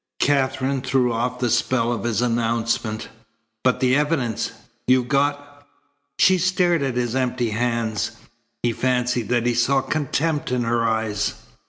[0.19, 3.07] Katherine threw off the spell of his announcement.
[3.63, 4.51] "But the evidence!
[4.87, 5.67] You got"
[6.17, 8.09] She stared at his empty hands.
[8.63, 11.35] He fancied that he saw contempt in her eyes.